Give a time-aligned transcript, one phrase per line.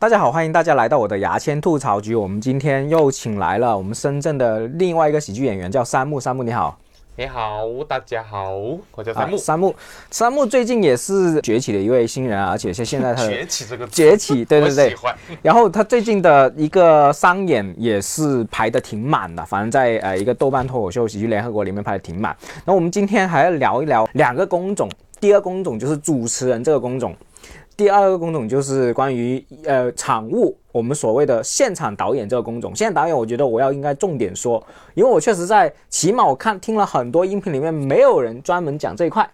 [0.00, 2.14] 大家好，欢迎大家来到我的牙签吐槽局。
[2.14, 6.18] 我们今天又请来了我们深圳的另外一个喜剧演员，叫三木。
[6.18, 6.76] 三木你好，
[7.16, 8.52] 你好，大家好，
[8.94, 9.36] 我叫三木。
[9.36, 9.74] 三木，
[10.10, 14.96] 三木最近也是崛起的一位新人啊，而且是现在他的 崛起这个崛起，对对对。
[15.42, 22.36] 然后他最近的一个商演也是排的挺满的，反正在呃一个豆瓣脱口秀喜剧联合国里面排的挺满。
[22.64, 24.90] 那我们今天还要聊一聊两个工种，
[25.20, 27.14] 第二工种就是主持人这个工种，
[27.76, 32.74] 第二个工种就是关于呃场务，我们所谓的现场导演这个工种。
[32.74, 39.28] 现场导演，我觉得我要应该重点说，因为我确实在起码我看听了很多音频里面，没有人专门讲这一块。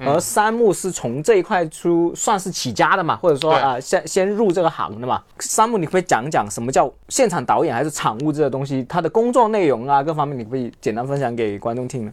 [0.00, 5.20] 而三木是从这一块出算是起家的嘛，或者说啊、呃先先入这个行的嘛。
[5.40, 12.12] 三木，你可以讲讲什么叫现场导演还是场务这个东西，它的工作内容啊各方面，你可以简单分享给观众听呢？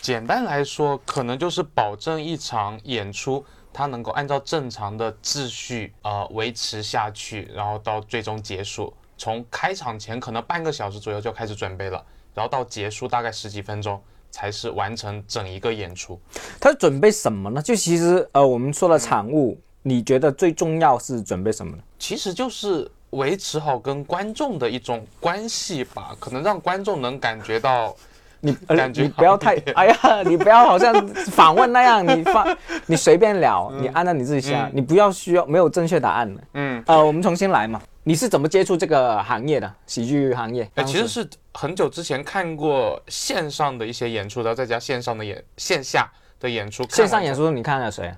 [0.00, 8.92] 简单来说，可能就是保证一场演出，它能够按照正常的秩序呃维持下去，然后到最终结束。
[9.16, 12.02] 从开场前可能半个小时左右就开始准备了，
[12.34, 16.18] 然后到结束大概十几分钟才是完成整一个演出。
[16.58, 17.60] 他准备什么呢？
[17.60, 21.82] 就其实呃，我们说的场务，你觉得最重要是准备什么呢？
[21.98, 27.94] 其实就是维持好跟观众的一种关系吧，可能让观众能感觉到
[28.40, 36.42] 你呃感觉你不要太哎呀，你不要好像访问那样，你放 你随便聊，你按照你自己想，嗯你不要需要没有正确答案的。
[36.54, 37.80] 嗯，呃，我们重新来嘛。
[38.02, 39.70] 你是怎么接触这个行业的？
[39.86, 40.68] 喜剧行业？
[40.74, 46.82] 哎，其实是很久之前看过线上的一些演出，然后再加线上的演线下的演出。
[46.88, 48.10] 线上演出，你看了谁？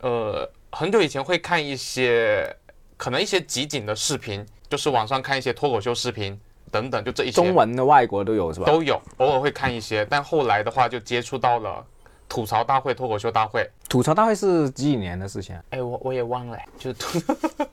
[0.00, 2.52] 呃，很久以前会看一些
[2.96, 6.38] 可能一些集锦的视频，就是网上看一些脱口秀视频
[6.68, 8.66] 等等，就这一些中文的、外国都有是吧？
[8.66, 10.06] 都有，偶尔会看一些。
[10.08, 11.82] 但后来的话，就接触到了
[12.28, 13.68] 吐槽大会、脱口秀大会。
[13.88, 15.62] 吐槽大会是几几年的事情啊？
[15.70, 17.18] 哎，我我也忘了，就是吐，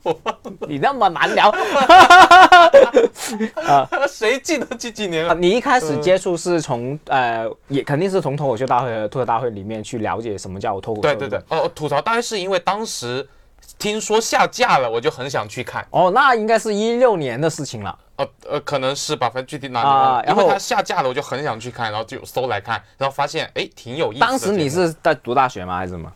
[0.66, 1.50] 你那么难聊
[3.66, 5.38] 啊谁记得几几年？
[5.40, 11.04] 你一开始接触是从呃，也肯定是从脱口秀大会和吐槽大会里面去了解什么叫脱口秀。
[11.08, 13.28] 对对对，哦，吐槽大会是因为当时
[13.78, 15.86] 听说下架了，我就很想去看。
[15.90, 17.98] 哦，那应该是一六年的事情了。
[18.16, 24.26] 呃呃，可能是吧，反正具体哪里啊忘了然后因为它下架了，我就很想去看，然后就搜来看，然后发现哎挺有意思的。
[24.26, 25.76] 当时你是在读大学吗？
[25.76, 26.10] 还是什么？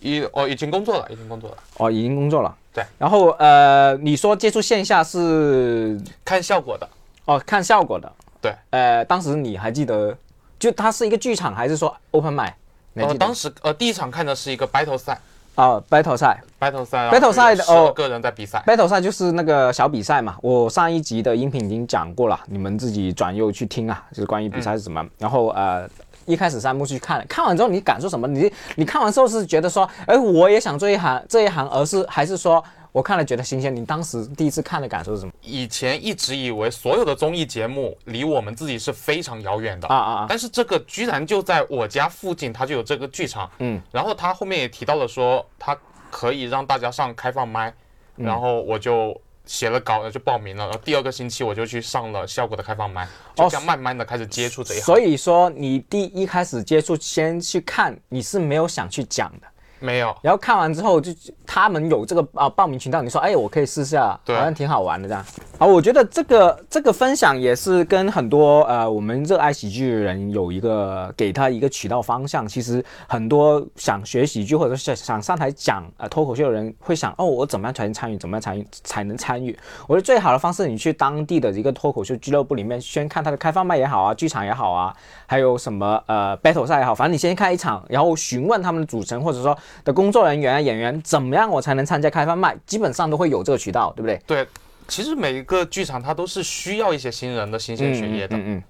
[0.00, 2.56] 已哦已经工作了，已经工作了，哦，已经工作了。
[2.74, 2.84] 对。
[2.98, 6.88] 然后呃，你说接触线下是看效果的。
[7.26, 8.12] 哦看效果的。
[8.40, 8.52] 对。
[8.70, 10.16] 呃，当时你还记得，
[10.58, 12.52] 就它是一个剧场还是说 open mic？
[12.94, 15.20] 你还呃，得当时呃第一场看的是一个 battle 赛
[15.54, 18.62] 啊、battle 赛，battle 赛 battle 赛的哦个人在比赛。
[18.66, 20.36] ，battle 赛就是那个小比赛嘛。
[20.42, 25.04] 我上一集的音频已经讲过了，你们自己转右去听啊，就是关于比赛是什么。
[25.18, 25.88] 然后呃。
[26.24, 28.28] 一开始三步去看，看完之后你感受什么？
[28.28, 32.62] 你你看完之后是觉得说，哎，我也想做一行这一行，而是还是说
[32.92, 33.74] 我看了觉得新鲜？
[33.74, 35.32] 你当时第一次看的感受是什么？
[35.40, 40.26] 以前一直以为所有的综艺节目离我们自己是非常遥远的啊啊啊！
[40.28, 43.50] 但是这个居然就在我家附近，它就有这个剧场。
[43.60, 45.74] 嗯，然后他后面也提到了说，他
[46.10, 47.70] 可以让大家上开放麦，
[48.16, 50.64] 嗯然后我就写了稿，就报名了。
[50.64, 54.82] 然后第二个星期我就去上了效果的开放麦，就这样慢慢的开始接触这一行。
[54.82, 59.46] 哦所以说你第一开始接触，先去看，你是没有想去讲的。
[59.82, 61.12] 没有，然后看完之后就
[61.46, 65.24] 他们有这个啊报名渠道，你说哎我可以试下，对好像挺好玩的这样。
[65.58, 72.46] 啊，我觉得这个这个分享也是跟很多呃我们热爱喜剧的人有一个给他一个渠道方向。
[72.46, 79.56] 其实很多想学喜剧或者是想上台讲呃脱口秀的人会想哦我怎么样才能参与，怎么样参与才能参与？
[79.86, 84.94] 我觉得最好的方式，你去当地的一个脱口秀俱乐部里面先看他的开放麦也好啊，剧场也好啊，
[85.26, 92.56] 还有什么呃 battle 赛也好，反正你先看一场，然后询问他们的主持人或者说的工作人员啊、演员，怎么样我才能参加开放麦？
[92.66, 94.20] 基本上都会有这个渠道，对不对？
[94.26, 94.46] 对，
[94.88, 98.36] 其实每一个剧场它都是需要一些新人的新鲜血液的。
[98.36, 98.62] 嗯嗯嗯。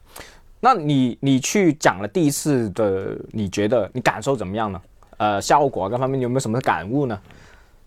[0.61, 4.81] 那你你去讲了第一次的，你觉得你感受怎么样呢？
[5.17, 7.21] 呃，效果啊各方面你有没有什么感悟呢？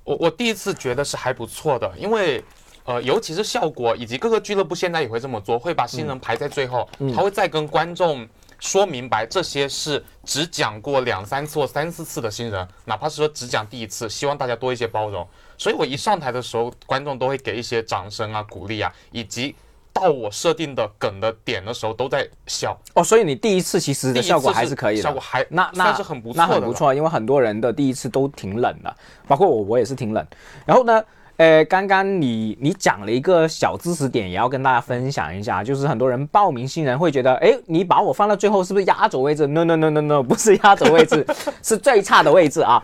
[0.03, 2.43] 我我第一次觉得是还不错的，因为。
[2.87, 8.27] 呃，尤其是效果以及各个俱乐部现在也会这么做，会把新人排在最后，他会再跟观众
[8.59, 15.27] 说明白，这些是只讲过两三次或三四次的新人，哪怕是说只讲第一次，希望大家多一些包容。
[15.57, 19.55] 所以我一上台的时候，观众都会给一些掌声啊、鼓励啊，以及
[19.93, 22.77] 到我设定的梗的点的时候都在笑。
[22.93, 28.93] 哦，所以你第一次其实的效果还是可以的，效果还那那算是很不错的了那很不错，因为很多人的第一次都挺冷的，
[29.27, 30.25] 包括我，我也是挺冷。
[30.65, 31.01] 然后呢，
[31.37, 41.25] 呃，刚刚你你讲了一个小知识点，也要跟大家分享一下，就是很多人报名新人会觉得，哎，你把我放到最后是不是压轴位置？No No No No No，不是压轴位置，
[41.61, 42.81] 是最差的位置啊。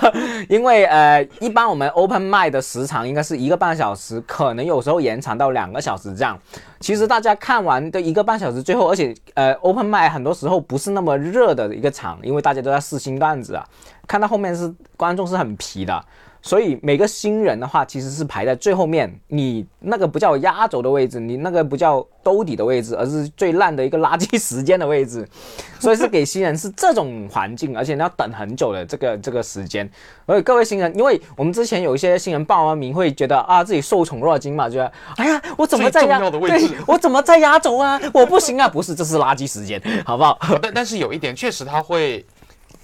[0.48, 6.38] 因为呃，一般我们 Open 麦的时长应该是一个半小时，可能有时候延长到两个小时这样。
[6.78, 13.66] 其实大家看完的一个半小时，最后而且呃，Open 麦很多时候不是那么热的一个场，因为大家都在试新段子啊，
[14.06, 16.02] 看到后面是观众是很皮的。
[16.42, 19.14] 所以每个新人的话，其实是排在最后面。
[19.28, 25.28] 你那个不叫压轴的位置，你那个不叫兜底的位置，而是最烂的一个垃圾时间的位置。
[25.78, 29.88] 所以是给新人是这种环境，而且你要等很久的这个这个时间。
[30.26, 38.00] 所以各位新人，因为我们之前有一些新人报完名会觉得啊自己受宠若惊嘛，觉得哎呀我怎么在压对，我怎么在压轴啊？
[38.14, 38.68] 我不行啊！
[38.68, 40.38] 不是，这是垃圾时间，好不好？
[40.62, 42.24] 但但是有一点，确实他会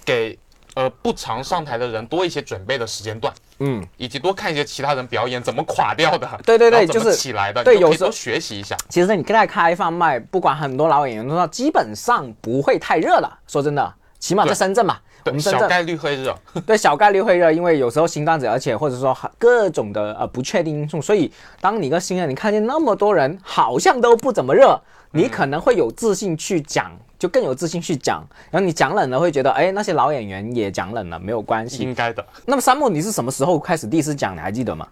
[0.05, 0.37] 给。
[0.77, 8.77] 呃，不常上台的人多一些准备的时间段，嗯，以及多看一些其他人表演怎么垮掉的， 对对对，就是起来的，对，有时候学习一下。
[8.87, 13.39] 其实你跟他开放麦，不管很多老演员都说，基本上不会太热了。
[13.47, 16.37] 说真的，起码在深圳嘛，我们小概率会热，
[16.67, 24.79] 对，小概率会热，因为有时候新段子，而且或者说各种的呃不确定因素，所以当你一个新人，你看见那么多人好像都不怎么热，
[25.09, 26.91] 你可能会有自信去讲。
[27.17, 32.25] 就更有自信去讲，然后你讲冷了会觉得，哎，那些老演员也讲冷了，没有关系，应该的。
[32.45, 34.35] 那么三木，你是什么时候开始第一次讲？
[34.35, 34.87] 你还记得吗？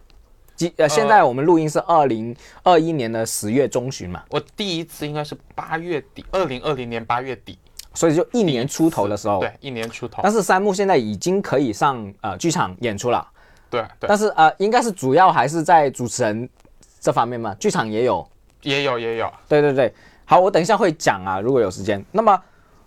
[0.55, 4.23] 记呃，现在我们录音是二零二一年的十月中旬嘛。
[4.29, 7.59] 我第一次应该是八月底，二零二零年八月底，
[7.93, 9.41] 所以就一年出头的时候。
[9.41, 10.21] 对，一年出头。
[10.23, 13.27] 但是三木现在已经可以上呃剧场演出了。
[13.69, 14.07] 对对。
[14.07, 16.49] 但是呃，应该是主要还是在主持人
[17.01, 18.25] 这方面嘛，剧场也有，
[18.61, 19.31] 也有也有。
[19.49, 19.93] 对对对。
[20.25, 22.03] 好，我等一下会讲啊，如果有时间。
[22.11, 22.41] 那么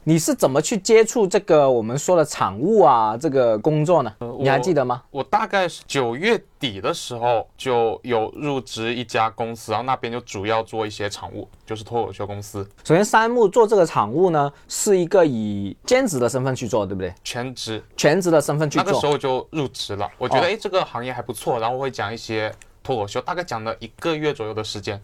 [0.05, 4.13] 你是怎么去接触这个我们说的场务啊这个工作呢？
[4.39, 5.03] 你还记得吗？
[5.11, 12.67] 我大概是九月底的时候就有入职一家公司，然后那边就主要做一些场务，就是脱口秀公司。
[12.85, 17.13] 首先，三木做这个场务呢，是一个以兼职的身份去做，对不对？
[17.23, 18.85] 全职，全职的身份去做。
[18.87, 22.51] 那个时候就入职了，我觉得哎这个行业还不错，然后会讲一些
[22.83, 24.99] 脱口秀，大概讲了一个月左右的时间。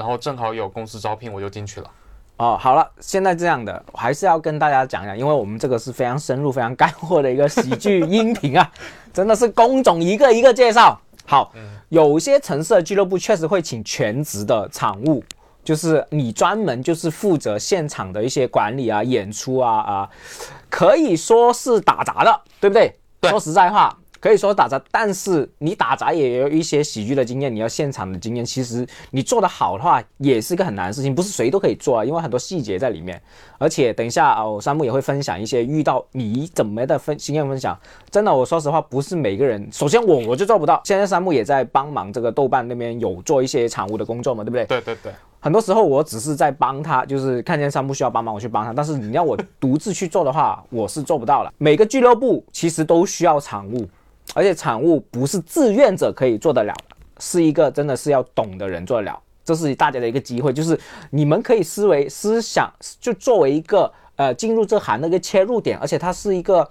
[0.00, 1.90] 然后正好有公司招聘，我就进去了。
[2.38, 8.72] 哦，好了，现在这样的，还是要跟大家讲讲，因为我们这个是非常深入、非常干货的一个喜剧音频啊，
[9.12, 10.98] 真的是工种一个一个介绍。
[11.26, 11.52] 好，
[11.90, 15.22] 有些城市的俱乐部确实会请全职的场务，
[15.62, 20.10] 就是你专门就是负责现场的一些管理啊、演出啊啊，
[20.70, 22.98] 可以说是打杂的，对不对？
[23.28, 23.94] 说实在话。
[24.20, 28.44] 可以说打杂，但是你打杂也有一些喜剧的经验，你要现场的经验。
[28.44, 33.20] 其实你做得好的话，也是一个很难的事情，不是谁都可以做啊，因为很多细节在里面。
[33.58, 37.78] 而且等一下哦，山木也会分享一些遇到你怎么的分经验分享。
[38.10, 39.66] 真的，我说实话，不是每个人。
[39.72, 40.80] 首先我我就做不到。
[40.84, 44.64] 现在山木也在帮忙这个豆瓣那边有做一些产物的工作嘛，对不对？
[44.66, 45.12] 对对对。
[45.42, 48.74] 很多时候我只是在帮他，就是看见山木需要帮忙，我去帮他。
[48.74, 51.50] 但是你要我独自去做的话，我是做不到了。
[51.56, 53.88] 每个俱乐部其实都需要产物。
[54.34, 59.20] 而且产物不是志愿者可以做得了的，是一个真的是要懂的人做得了。
[59.44, 60.78] 这是大家的一个机会，就是
[61.10, 66.68] 你们可以思维思想，就作为一个呃进入这行的一个切入点，而且它是一个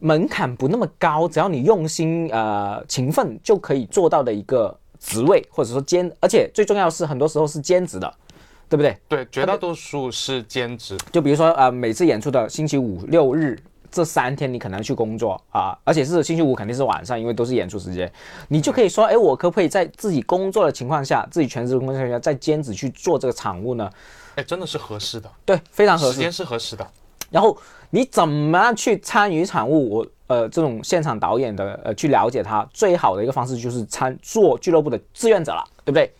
[0.00, 8.12] 门槛不那么高，只要你用心呃勤奋就可以做到的一个职位，或者说兼，而且最重要是很多时候是兼职的，
[8.68, 8.96] 对不对？
[9.06, 10.96] 对，绝大多数是兼职。
[11.12, 13.56] 就比如说呃每次演出的星期五六日。
[13.92, 18.10] 这三天你可能去工作啊，而且是星期五肯定是晚上，因为都是演出时间，
[18.48, 23.88] 你就可以说，哎，我可不可以在自己工作的情况下，自己全职工作情况下，再兼职去做这个场务呢？
[24.36, 26.84] 哎，真的是合适的，对，非常合适，时间是合适的。
[27.30, 27.56] 然后
[27.90, 29.96] 你怎么样去参与场务？
[29.96, 36.10] 我呃，这种现场导演的呃，去了解他最好的一个方式就是参做俱乐部的志愿者了，对不对？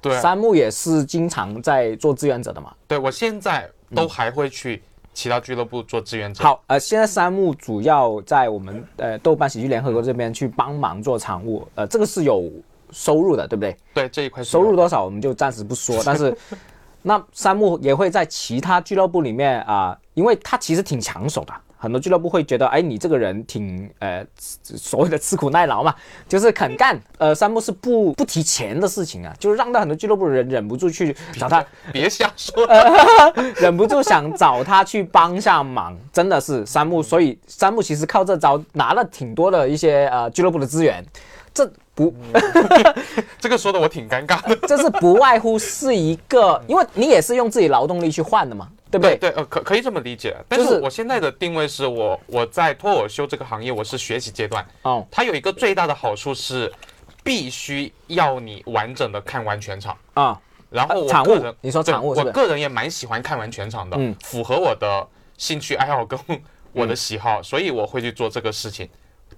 [0.00, 2.74] 对，三木也是经常在做志愿者的嘛。
[2.86, 4.82] 对，我现在都还会去。
[5.18, 6.44] 其他俱乐部做志愿者。
[6.44, 12.48] 好，呃，现在三木主要在我们呃豆瓣喜剧联合国这边去帮忙做场务，呃，这个是有
[12.92, 13.76] 收入的，对不对？
[13.92, 16.32] 对，这一块收入多少我们就暂时不说，但是
[17.02, 21.52] 那三木也会在其他俱乐部里面啊，因为他其实挺抢手的。
[21.78, 25.94] 很多俱乐部会觉得，哎，你这个人挺呃，所谓的吃苦耐劳嘛，
[26.28, 26.98] 就是肯干。
[27.18, 32.66] 呃，三木是不不提钱的事情啊，就是让到很多俱乐部人忍不住去找他，别瞎说，
[33.56, 37.02] 忍不住想找他去帮下忙，真的是三木。
[37.02, 41.04] 所以三木其实靠这招拿了挺多的一些呃俱乐部的资源，
[41.54, 42.12] 这不，
[43.38, 48.68] 这个说的我挺尴尬的，这是不外乎是一个，因为你也是用自己劳动力去换的嘛。
[48.90, 49.16] 对不对？
[49.16, 50.36] 对，呃，可可以这么理解。
[50.48, 54.66] 但是我现在的定位是我我在脱口秀这个行业，我是学习阶段。
[54.82, 56.72] 哦，它有一个最大的好处是，
[57.22, 59.96] 必须要你完整的看完全场。
[60.14, 60.40] 啊，
[60.70, 62.28] 然后我个人，你说对场务是不是？
[62.28, 66.18] 我个人也蛮喜欢看完全场的，嗯符合我的兴趣爱好跟
[66.72, 68.88] 我的喜好，所以我会去做这个事情。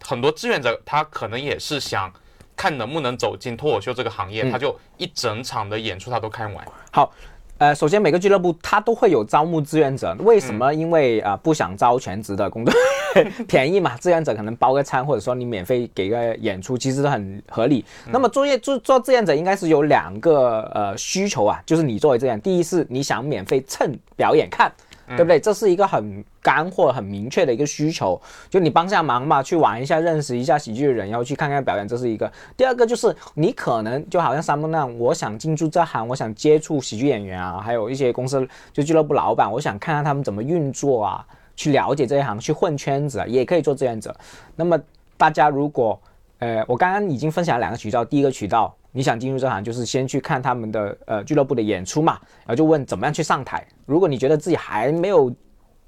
[0.02, 2.12] 很多志愿者他可能也是想
[2.56, 6.66] 看能不能走进脱口秀这个行业，嗯他就一整场的演出他都看完。
[6.92, 7.12] 好，
[7.60, 10.72] 呃，首先每个俱乐部它都会有招募志愿者，为什么？
[10.72, 12.72] 因为啊、呃不想招全职的工作，
[13.46, 17.84] 便宜嘛，志愿者可能包个餐，或者说你免费给个演出，其实都很合理。
[18.10, 24.72] 那么作业做做志愿者应该是有两个呃需求啊，就是你作为志愿，第一是你想免费蹭表演看。
[25.16, 25.40] 对不对？
[25.40, 32.30] 这是一个很干货、很明确的一个需求，就你帮下忙嘛，去玩一下，认识一下喜剧人，然后去看看表演，这是一个。
[32.56, 41.26] 第二个就是你可能就好像山木那样，我想进驻这行，我想接触喜剧演员啊，还有一些公司就俱乐部老板，我想看看他们怎么运作啊，
[41.56, 44.14] 去了解这一行，去混圈子啊，也可以做志愿者。
[44.56, 44.78] 那么
[45.16, 46.00] 大家如果
[46.38, 53.66] 呃，我刚刚已经分享了两个渠道，第一个渠道你想进入这行，就是先去看他们的呃俱乐部的演出嘛，然后就问怎么样去上台。
[53.86, 55.32] 如果你觉得自己还没有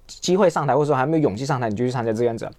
[0.07, 2.51] 机会上台，或者说还没有勇气上台，你就去参加志愿者。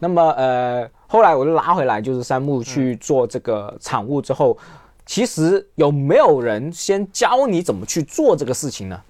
[0.00, 4.56] 那么呃，后来我就拉回来，就是三木去做这个场务之后，
[5.04, 9.02] 其实有没有人先教你怎么去做这个事情呢？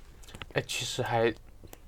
[0.55, 1.33] 哎，其实还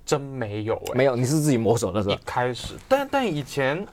[0.04, 0.94] 真没有哎。
[0.94, 2.20] 没有，你是自己摸索的是一吧？
[2.26, 3.86] 开始，但但以前，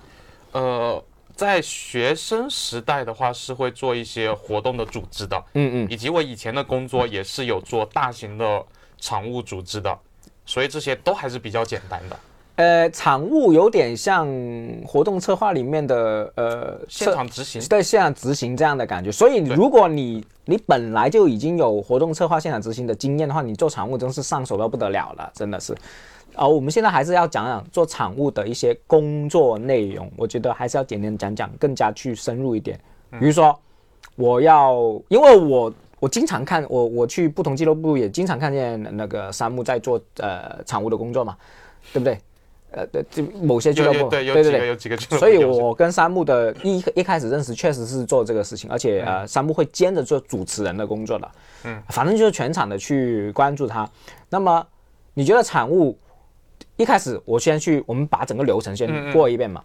[0.52, 1.02] 呃，
[1.38, 8.66] 在学生时代的话，是会做一些活动的组织的，嗯嗯，以及我以前的工作也是有做大型的
[8.98, 9.96] 场务组织的，
[10.48, 12.20] 所以这些都还是比较简单的。
[12.56, 14.28] 呃，场务有点像
[14.84, 19.12] 活动策划里面的呃现场执行，对现场执行这样的感觉。
[19.12, 25.78] 所以如果你你本来就已经有活动策划、现场执行的经验的话，你做场务真是上手到不得了了，真的是。
[26.38, 32.80] 啊、我们现在还是要讲讲做产物的一些工作内容，我觉得还是要简单讲讲，更加去深入一点。
[33.20, 33.58] 比如说，
[34.16, 34.76] 我要，
[35.08, 41.36] 因为我我经常看我我去不同俱乐部也经常看见那个山木在做呃产物的工作嘛，
[41.92, 42.20] 对不对？
[42.70, 51.32] 呃，对，就某些俱乐部，对对对有几个俱乐部所以我跟山木的一一开始认识确实是做这个事情，而且呃，山木会兼着做主持人的工作的，
[51.64, 53.90] 嗯，反正就是全场的去关注他。
[54.30, 54.64] 那么
[55.14, 55.98] 你觉得产物
[56.76, 59.64] 一开始我先去，我们把整个流程嗯先嗯过一遍嘛？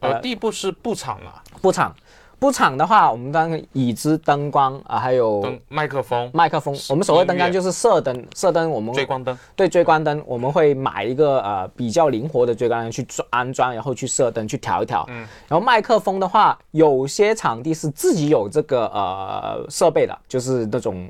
[0.00, 1.94] 呃，第一步是布场嘛，布场，
[2.40, 6.76] 布场的话，我们当然椅子、灯光啊，还有灯、麦克风、麦克风。
[6.88, 15.04] 我们所谓灯光就是射灯，射灯我们追光灯，对追光灯，我们会买一个呃比较灵活的追光灯去装安装，然后去射灯去调一调。
[15.10, 21.08] 嗯，然后麦克风的话，有些场地是自己有这个呃设备的，就是那种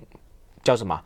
[0.62, 1.00] 叫什么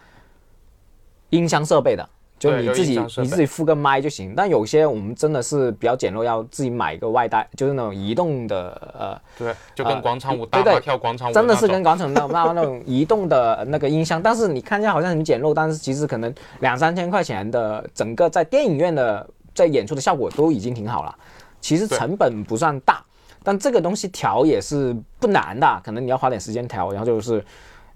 [1.31, 2.09] 音箱设备的。
[2.43, 21.15] 就你自己你自己付个麦就行，但有些我们真的是比较简陋，要自己买一个外带，就是那种移动的呃对，就跟广场舞大妈跳广场舞真的是跟广场那那那种移动的那个音箱，但是你看起来好像很简陋，但是其实可能两三千块钱的整个在电影院的在演出的效果都已经挺好了，
[21.61, 23.01] 其实成本不算大，
[23.45, 27.45] 但这个东西调也是不难的，可能你要花点时间调，然后就是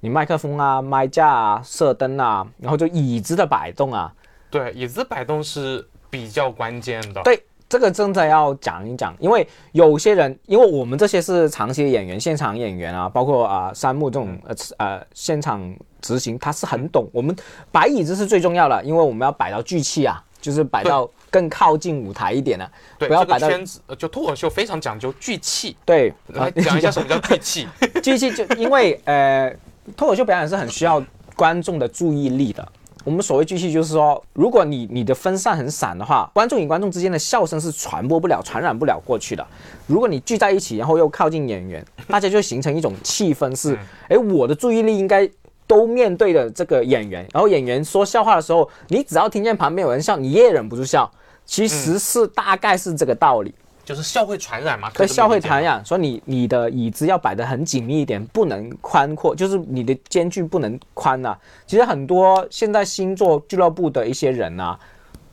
[0.00, 4.12] 你麦克风啊、麦架啊、射灯啊，然后就椅子的摆动啊，
[4.56, 7.22] 对椅子摆动是比较关键的。
[7.22, 17.08] 对，这个真的要讲一讲，因为有些人，因为我们这些是长期的演员、现场演员啊，包括啊、山木这种呃呃现场执行，他是很懂。
[17.12, 17.34] 我们
[17.70, 25.76] 摆椅子是最重要的，因为我们要摆到聚气啊，就是摆到更靠近舞台一点的，对，不要摆到个圈子呃就脱口秀非常讲究聚气。
[25.84, 27.68] 对，来讲一下什么叫聚气？
[28.02, 29.54] 聚气就因为呃
[29.96, 32.66] 脱口秀表演是很需要观众的注意力的。
[33.06, 39.46] 我们所谓聚气，就是说，如果你你的分散很散的话，观众与观众之间的笑声是传播不了、传染不了过去的。
[39.86, 45.30] 如果你聚在一起，然后又靠近演员， 大家就形成一种气氛是，哎，我的注意力应该
[45.68, 51.08] 都面对着这个演员，然后演员说笑话的时候，你只要听见旁边有人笑，你也忍不住笑。
[51.44, 53.54] 其实是大概是这个道理。
[53.86, 54.90] 就是笑会传染嘛？
[54.90, 55.62] 可对，笑会传。
[55.62, 61.38] 染，所以你你的椅子要摆得很紧密一点，不能宽阔，就是你的间距不能宽呐、
[61.68, 64.76] 其实很多现在星座俱乐部的一些人啊，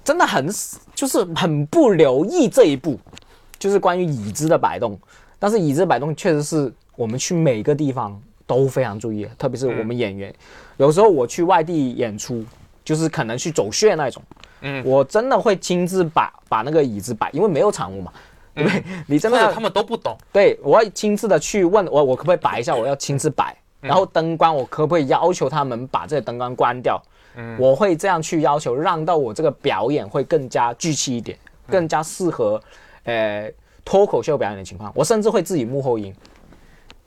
[0.03, 0.47] 真的很
[0.93, 2.99] 就是很不留意这一步，
[3.57, 4.97] 就是关于椅子的摆动。
[5.39, 10.31] 但是椅子摆动确实是我们去每个地方都非常注意，特别是我们演员，
[10.77, 12.45] 有时候我去外地演出，
[12.85, 14.21] 就是可能去走穴那种，
[14.61, 18.13] 嗯我真的会亲自把把那个椅子摆，因为没有场务嘛。
[18.55, 18.83] 对？
[19.07, 22.75] 你真的他们都不懂，对，我要亲自的去问我，我可不可以摆一下？
[22.75, 23.55] 我要亲自摆。
[23.81, 27.01] 然后灯光，我可不可以要求他们把这个灯光关掉？
[27.35, 32.61] 嗯我会这样去要求，让到我这个表演会更加聚气一点，更加适合
[33.03, 33.51] 呃
[33.83, 34.89] 脱口秀表演的情况。
[34.95, 36.15] 我甚至会自己幕后音，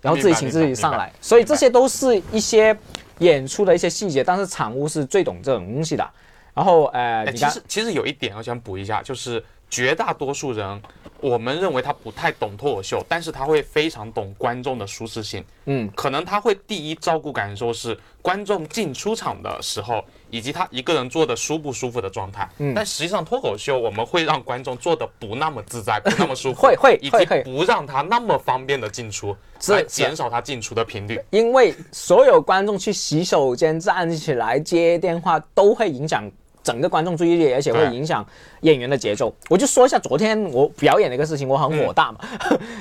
[0.03, 2.76] 然后自己请自己上来，所以这些都是一些
[3.21, 6.07] 演出的一些细节，但是场务是最懂这种东西的。
[6.53, 10.83] 然后呃，其实其实有一点我想补一下，就是绝大多数人。
[11.19, 15.43] 我们认为他不太懂脱口秀，但是他会非常懂观众的舒适性。
[15.65, 22.47] 嗯，可能他会第一照顾感受是观众进出场的时候，以及他一个人坐的舒不舒服的状态。
[22.59, 29.35] 嗯，但实际上脱口秀我们会让观众坐的不那么自在，不那么舒服，会会以及不让他那么方便的进出，
[29.69, 31.19] 来减少他进出的频率。
[31.31, 36.31] 因为所有观众去洗手间站起来接电话都会影响。
[36.67, 38.27] 整个观众注意力，而且会影响
[38.63, 39.33] 演员的节奏。
[39.49, 42.19] 我就说一下昨天我表演的一个事情，我很火大嘛，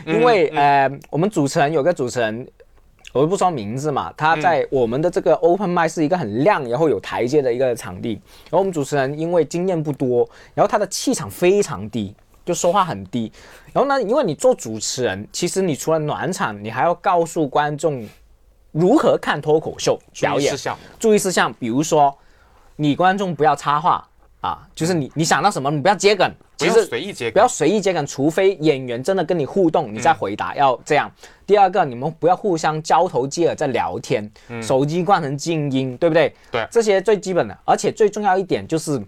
[0.07, 2.47] 因为呃，我们主持人有个主持人，
[3.13, 8.13] 我就不说名字嘛，他在我们的这个 open i 是一个很亮，然后有台阶的一个场地。
[8.45, 13.31] 然后我们主持人因为经验不多，然后他的气场非常低，就说话很低。
[13.71, 18.03] 然后呢，因为你做主持人，其实你除了暖场，你还要告诉观众
[18.71, 20.55] 如何看脱口秀表演，
[20.99, 22.17] 注意事项，比如说。
[22.75, 24.07] 你观众不要插话
[24.41, 31.11] 啊，就是你你想到什么，你不要接梗，其实随意接梗，不要随意接梗，除非演员真的跟你互动，你再回答，要这样。
[31.47, 34.29] 第二个，你们不要互相交头接耳在聊天，
[34.61, 36.31] 手机关成静音，对不对？
[36.51, 39.01] 对，这些最基本的，而且最重要一点就是，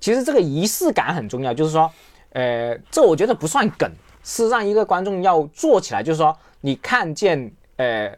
[0.00, 1.90] 其实这个仪式感很重要，就是说，
[2.30, 3.90] 呃，这我觉得不算梗，
[4.24, 8.10] 是让一个观众要做起来，就是说，你看见，呃，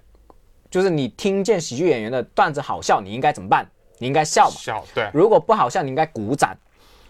[0.71, 3.69] 就是你听见喜剧演员的段子好笑，你应该怎么办？
[3.99, 4.57] 你应该笑嘛？
[4.59, 5.09] 笑对。
[5.13, 6.57] 如果不好笑，你应该鼓掌。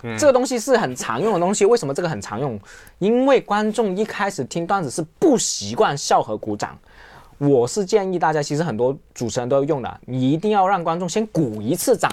[0.03, 1.64] 嗯，这个东西是很常用的东西。
[1.64, 2.61] 为什么这个很常用？
[2.99, 6.79] 因为观众一开始听段子是不习惯笑和鼓掌。
[7.38, 12.11] 我是建议大家，其实很多主持人都用的，你一定要让观众先鼓一次掌，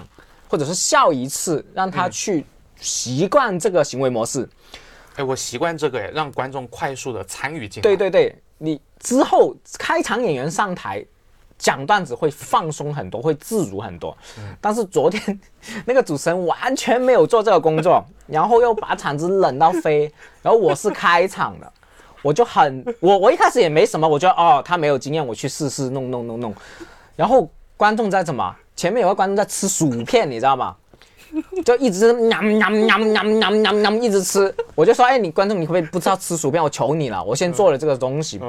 [0.50, 2.46] 或者是笑一次，让他去
[2.80, 4.48] 习惯这个行为模式。
[5.16, 7.84] 哎，我习惯这个，哎，让观众快速的参与进来。
[7.84, 11.06] 对对对，你之后开场演员上台。
[11.62, 14.18] 讲段子会放松很多，会自如很多。
[14.60, 15.39] 但是昨天
[15.86, 20.12] 那个主持人完全没有做这个工作，然后又把场子冷到飞。
[20.41, 21.72] 然后我是开场的，
[22.24, 26.56] 我就很我我一开始也没什么，我觉得哦他没有经验，我去试试弄弄弄弄。
[27.15, 28.56] 然后观众在怎么？
[28.75, 30.75] 前面有个观众在吃薯片，你知道吗？
[31.65, 34.53] 就一直喵喵喵喵喵喵喵一直吃。
[34.75, 36.61] 我就说哎，你观众你可不可以不知道吃薯片？
[36.61, 38.39] 我求你了，我先做了这个东西。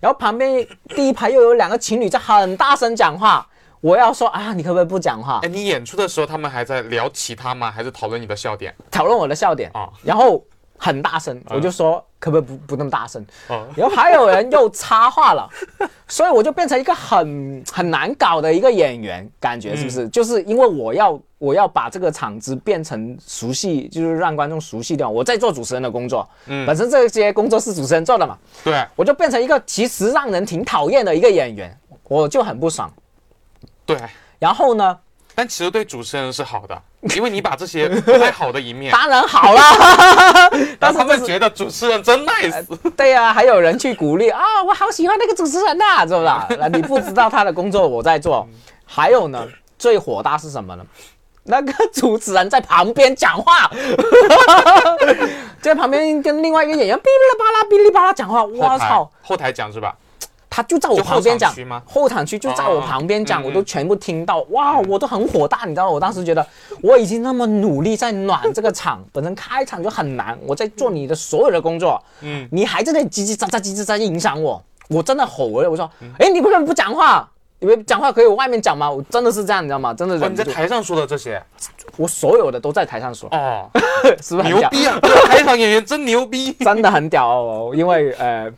[0.00, 3.46] 然后旁边第一排又有两个情侣在很大声讲话，
[3.80, 5.40] 我要说啊，你可不可以不讲话？
[5.42, 7.70] 哎，你演出的时候他们还在聊其他吗？
[7.70, 8.74] 还是讨论你的笑点？
[8.90, 9.88] 讨论我的笑点啊。
[10.02, 10.44] 然后
[10.84, 13.24] 很大声，我就说可不可以不不那么大声？
[13.74, 15.48] 然后还有人又插话了，
[16.06, 20.08] 所以我就变成一个很很难搞的一个演员，感觉是不是？
[20.08, 21.20] 就是因为我要。
[21.36, 25.10] 我要把这个场子变成熟悉，就是让观众熟悉掉。
[25.10, 32.90] 我在做主持人的工作，嗯，本身这些工作是主持人做的嘛，对，我就变成一个其实让人挺讨厌的一个演员，我就很不爽。
[33.84, 33.98] 对，
[34.38, 34.98] 然后呢？
[35.34, 36.80] 但其实对主持人是好的，
[37.16, 39.60] 因为你把这些 不太好的一面，当然好了。
[40.78, 42.64] 但是他们觉得主持人真 nice。
[42.96, 46.20] 对呀，还有人去鼓励啊，我好喜欢那个主持人呐，是不
[46.54, 46.58] 是？
[46.60, 48.46] 那你不知道他的工作我在做。
[48.86, 49.46] 还有呢，
[49.78, 50.84] 最火大是什么呢？
[51.46, 53.70] 那个主持人在旁边讲话，
[55.60, 58.42] 在旁边跟另外一个演员哔哩吧啦、哔哩吧啦讲话。
[58.44, 59.10] 我操！
[59.22, 59.94] 后台讲是吧？
[60.54, 61.52] 他就在我旁边讲。
[61.84, 64.38] 后场区就在我旁边讲，我都全部听到。
[64.50, 65.90] 哇，我都很火大，你知道吗？
[65.90, 66.46] 我当时觉得
[66.80, 75.90] 我已经那么努力在暖这个场，本身开场就很难，我在做你的所有的工作，嗯，你还在那叽叽喳喳、叽叽喳喳影响我，我真的吼了，我说，
[76.20, 77.28] 哎，你为什么不讲话？
[77.60, 78.90] 你们讲话可以往外面讲吗？
[78.90, 79.94] 我真的是这样，你知道吗？
[79.94, 80.16] 真的。
[80.28, 81.42] 你在台上说的这些，
[81.96, 83.28] 我所有的都在台上说。
[83.32, 83.70] 哦，
[84.20, 84.98] 是不是牛逼啊？
[85.28, 87.72] 台场演员真牛逼，真的很屌哦。
[87.74, 88.52] 因为呃，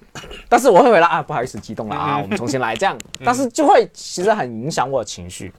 [0.48, 2.98] 但是我会回来啊，不好意思，激动了啊，我们重新来这样。
[3.24, 5.52] 但是就会其实很影响我的情绪。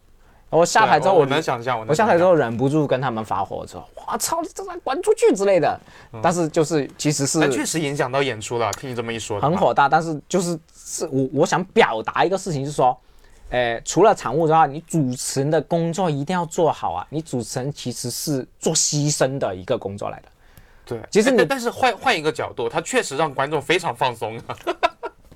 [0.50, 5.80] 我下台之后，我能想象，我下台之后忍不住跟他们发火，说：“我操，你这在滚出去之类的。”
[6.21, 8.71] 但是就是其实是，确实影响到演出了。
[8.73, 9.88] 听你这么一说，很火大。
[9.89, 12.97] 但是就是是我我想表达一个事情，是说。
[13.49, 17.07] 诶，除了场务之外，你主持人的工作一定要做好啊！
[17.10, 20.25] 你主持人其实是做牺牲的一个工作来的。
[20.86, 24.57] 对，其实你但是换换一个角度，他确实让观众非常放松啊。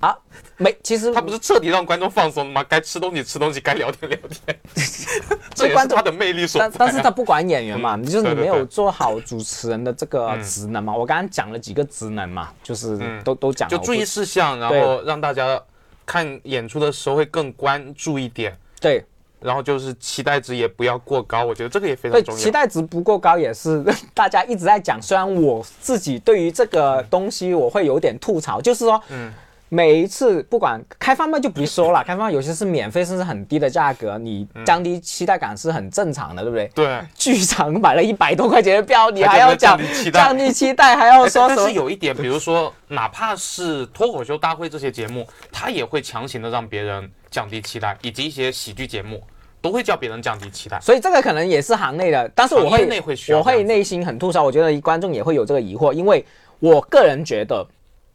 [0.00, 0.18] 啊，
[0.56, 2.62] 没，其实他不是彻底让观众放松吗？
[2.68, 4.60] 该吃东西吃东西，该聊天聊天，
[5.54, 6.68] 这也是他的魅力所在。
[6.76, 10.94] 但是他不管演员嘛，你就是你没有做好主持人的这个职能嘛。
[10.94, 15.58] 我刚刚讲了几个职能嘛，就是都都讲就注意事项，然后让大家。
[16.04, 19.04] 看演出的时候会更关注一点，对，
[19.40, 22.40] 然后就是期待值也不要过高，我觉得这个也非常重要。
[22.40, 23.84] 期待值不过高也是
[24.14, 29.32] 大家一直在讲，虽然我自己对于这个东西我会有点吐槽，就是说，嗯，
[29.74, 36.70] 每一次不管开放麦就别说了， 开放麦有些是免费，甚至很低的价格，你降低期待感是很正常的，对不对？
[36.74, 37.00] 对。
[37.14, 41.68] 剧场买了一百多块钱的票，你还还要讲降低期待降低期待，还要说但什么？
[41.70, 49.22] 是有一点，比如说，哪怕是脱口秀大会这些节目，他也会强行的让别人降低期待，以及一些喜剧节目
[49.62, 50.78] 都会叫别人降低期待。
[50.82, 56.22] 所以这个可能也是行内的，但是我会我会内心很吐槽，我觉得观众也会有这个疑惑，因为
[56.58, 57.66] 我个人觉得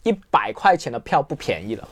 [0.03, 1.87] 一百块钱的票不便宜了，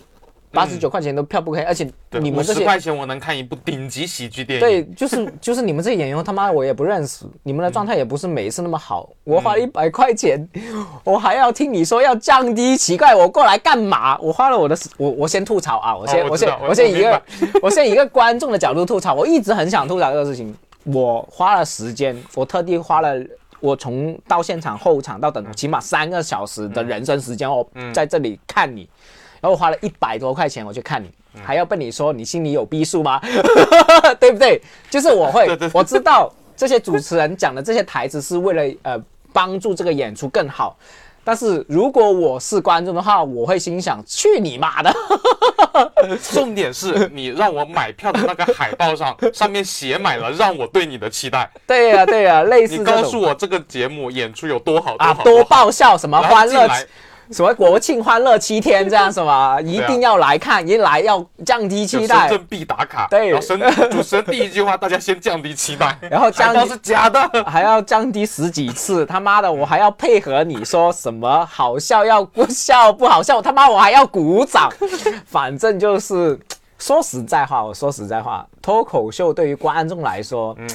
[0.51, 4.65] 八十九块钱的票不便宜，而且你们这些块钱我能看一部顶级喜剧电影。
[4.65, 9.09] 对，就是就是你们这些演员，他妈的我也不认识，你们的状态也不是每一次那么好。
[9.25, 10.47] 我花了一百块钱，
[11.03, 14.17] 我还要听你说要降低奇怪，我过来干嘛？
[14.19, 17.11] 我花了我的，我我先吐槽啊，我先、我先哦我先一个
[17.55, 20.55] 我 我先一个观众的角度吐槽，我一直很想吐槽这个事情。
[20.85, 23.19] 我花了时间，我特地花了。
[23.59, 28.87] 我从到现场后场到等起码三个小时的人生时间哦，在这里看你，
[29.41, 31.09] 然后花了一百多块钱我去看你，
[31.43, 33.19] 还要被你说你心里有逼数吗？
[34.19, 34.61] 对不对？
[34.89, 40.77] 就是我会， 我知道这些主持人讲的这些台词是为了呃帮助这个演出更好，
[41.25, 44.93] 但是如果我是观众的话，我会心想去你妈的！
[46.31, 51.49] 重点是你让我买票的那个海报上 上面写满了让我对你的期待。
[51.67, 56.67] 对呀、对呀、类似你告诉我这个节目演出有多好啊，好多好爆笑什么欢乐
[57.31, 62.37] 什么国庆欢乐七天这样什么，一定要来看，一来要降低期待深。
[62.37, 63.07] 圳必打卡。
[63.09, 63.59] 对然后深
[63.89, 67.29] 主持人第一句话，大家先降低期待， 然后降低是假的。
[67.45, 74.69] 还要降低十几次，他妈的，我还要配合你说什么好笑要不笑不好笑，他妈我还要鼓掌，
[75.25, 76.39] 反正就是
[76.77, 80.69] 说实在话，我说实在话，脱口秀对于观众来说，嗯，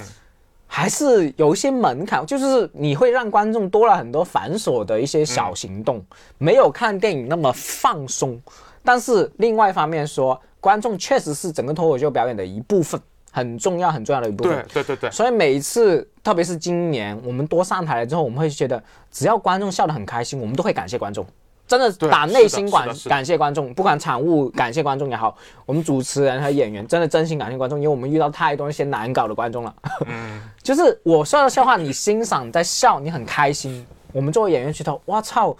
[0.72, 6.00] 还是有一些门槛，就是你会让观众多了很多繁琐的一些小行动，
[6.38, 8.40] 没有看电影那么放松。
[8.84, 12.98] 但是另外一方面说，观众确实是整个脱口秀表演的一部分，
[13.32, 14.64] 很重要很重要的一部分。
[14.72, 18.80] 对对对对，所以每一次，特别是今年我们多上台了之后，我们会觉得，
[19.10, 21.26] 只要观众笑得很开心，我们都会感谢观众。
[21.70, 29.72] 真的打内心感感谢观众，不管场务感谢观众也好，我们主持人和演员真的真心感谢观众，因为我们遇到太多一些难搞的观众了。
[30.06, 33.86] 嗯， 就是我说的笑话，你欣赏你在笑，你很开心。
[34.12, 35.56] 我们作为演员去投，哇操，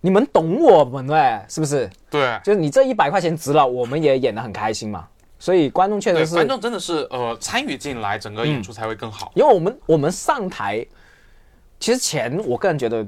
[0.00, 1.90] 你们懂我们哎，是不是？
[2.08, 2.38] 对。
[2.44, 5.08] 就是你这一百块钱值了，我们也演得很开心嘛。
[5.40, 9.32] 所以观众确，实是观众真的是呃参与进来，整个演出才会更好。
[9.34, 10.86] 因为我们我们上台，
[11.80, 13.04] 其实钱我个人觉得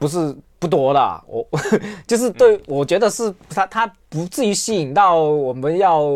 [0.00, 1.44] 不是不多的，我
[2.06, 6.08] 就是对、我觉得是他他不至于吸引到我们要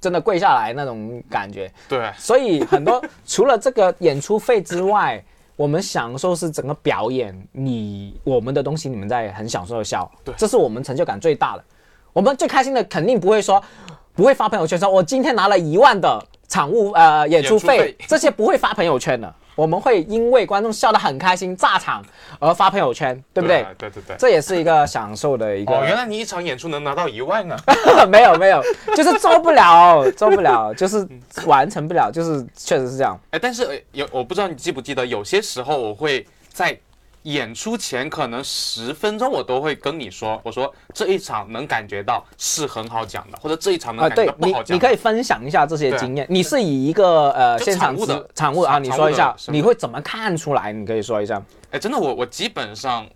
[0.00, 5.22] 真的跪下来那种感觉，对，所以很多 除了这个演出费之外，
[5.54, 10.34] 我们享受是整个表演，你我们的东西你们在很享受的笑，对。
[10.36, 11.62] 这是我们成就感最大的。
[12.12, 13.62] 我们最开心的肯定不会说，
[14.12, 17.96] 不会发朋友圈说我今天拿了一万的场务呃演出费。
[18.08, 19.32] 这些不会发朋友圈的。
[19.58, 22.00] 我们会因为观众笑得很开心炸场
[22.38, 23.66] 而发朋友圈，对不对？
[23.76, 24.14] 对对对。
[24.16, 25.74] 这也是一个享受的一个。
[25.74, 27.56] 哦，原来你一场演出能拿到一万 呢？
[28.08, 28.62] 没有没有，
[28.94, 31.04] 就是做不了，做不了，就是
[31.44, 33.18] 完成不了，就是确实是这样。
[33.32, 36.78] 哎，但是呃有我不知道你记不记得，有些时候我会在
[37.24, 44.74] 演出前可能十分钟，我都会跟你说，我说这一场能感觉到是很好讲的，或者这一场能啊，感觉不好，讲的。
[44.74, 46.26] 你可以分享一下这些经验。
[46.30, 50.72] 你是以一个呃现场的指场务啊，你说一下你会怎么看出来？
[50.72, 51.42] 你可以说一下。
[51.70, 53.06] 哎，真的，我我基本上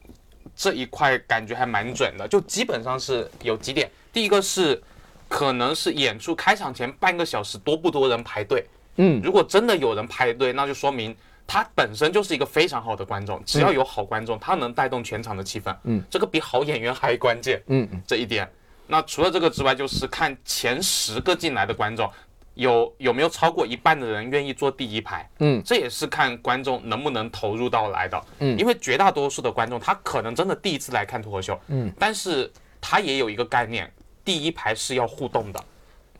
[0.54, 3.90] 这一块感觉还蛮准的，就基本上是有几点。
[4.12, 4.82] 第一个是，
[5.28, 8.66] 可能是演出开场前半个小时多不多人排队。
[8.96, 13.42] 嗯，如果真的有人排队，那就说明他本身就是一个非常好的观众。
[13.44, 15.76] 只要有好观众，他能带动全场的气氛。
[15.84, 17.62] 嗯，这个比好演员还关键。
[17.66, 18.50] 嗯嗯这一点。
[18.86, 22.10] 那除了这个之外，就是看前十个进来的观众，
[22.54, 25.28] 有有没有超过一半的人愿意坐第一排。
[25.38, 28.22] 嗯，这也是看观众能不能投入到来的。
[28.40, 31.58] 嗯因为绝大多数的观众他可能真的第一次来看脱口秀。
[31.68, 33.90] 嗯，但是他也有一个概念，
[34.24, 35.64] 第一排是要互动的，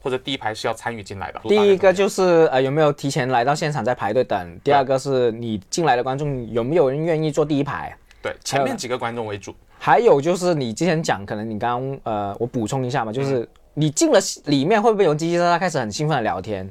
[0.02, 1.40] 或者第一排是要参与进来的。
[1.44, 9.54] 第一个就是呃有没有提前来到现场在排队等，第二个是你进来的观众有没有人愿意坐第一排，对前面几个观众为主。
[9.78, 16.68] 还有就是你之前讲，可能你刚刚呃我补充一下嘛，就是你进了里面会不会有叽叽喳喳开始很兴奋的聊天，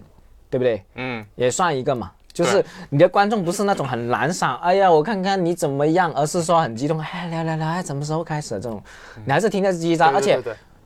[0.50, 0.84] 对不对？
[0.96, 2.12] 嗯，也算一个嘛。
[2.34, 8.82] 就是你的观众不是那种很懒散，哎呀，我看看你怎么样，而是说很激动，哎，聊聊聊，哎，什么时候开始的这种，
[9.26, 10.41] 你还是听着叽叽喳喳，而且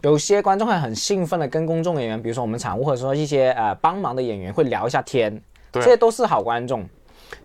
[0.05, 5.41] 有些观众会很兴奋的跟公众演员，比如说我们场务或者说一些呃帮忙的演员会聊一下天，
[5.71, 6.87] 这些都是好观众。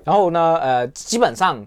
[0.05, 1.66] 然后呢，呃，基本上，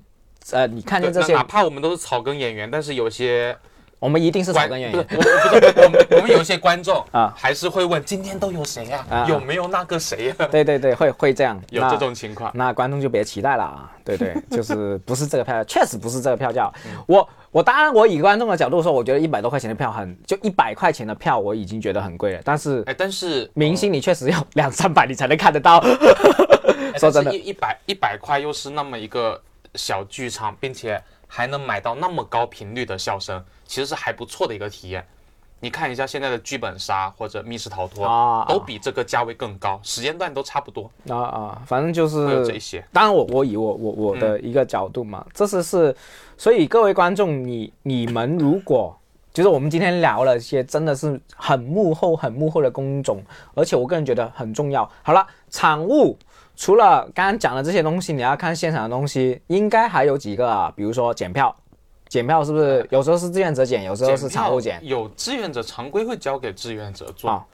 [0.51, 3.57] 呃，你看见这些哪怕我们都是草根演员，但是有些
[4.03, 5.01] 我们一定是草观根演员。
[5.07, 11.57] 不是我我不是我们我们有一些观众啊 啊，还是会问今天都有谁呀、啊有没有那个谁呀、对对对，会会这样。
[11.69, 12.51] 有这种情况。
[12.53, 13.89] 那观众就别期待了啊！
[14.03, 16.69] 对对， 就是不是这个票价，确实不是这个票价。
[16.85, 22.41] 嗯我我当然我以观众的角度说，我觉得一百多块钱的票很，就一百块钱的票我已经觉得很贵了。
[22.43, 25.77] 但是哎，但是明星你确实要 两三百你才能看得到。
[25.77, 29.39] 哎说真的一一百一百块又是那么一个
[29.75, 31.01] 小剧场，并且
[31.35, 35.03] 还能买到那么高频率的笑声，其实是还不错的一个体验。
[35.59, 42.85] 你看一下现在的剧本杀或者密室逃脱，啊都比这个价位更高，时间段都差不多，啊啊，反正就是有这，些。
[42.93, 45.95] 当然我我以我我我的一个角度嘛，这是是，
[46.37, 48.95] 所以各位观众，你你们如果
[49.33, 53.23] 就是我们今天聊了一些真的是很幕后很幕后的工种，
[53.55, 54.87] 而且我个人觉得很重要。
[55.01, 56.15] 好了，场务
[56.63, 61.53] 除了刚刚讲的这些东西，你要看现场的东西，应该还有几个啊，比如说检票。
[62.07, 67.45] 检票是不是有时候是志愿者检，有时候是场务检有志愿者常规会交给志愿者做，啊？